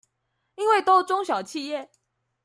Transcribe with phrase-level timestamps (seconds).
[0.55, 1.87] 因為都中小企業？